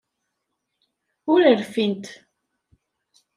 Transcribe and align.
Ur 1.31 1.41
rfint. 1.61 2.05